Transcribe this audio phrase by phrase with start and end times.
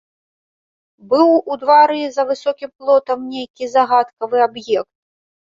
[1.11, 4.91] Быў у двары за высокім плотам нейкі загадкавы аб'ект.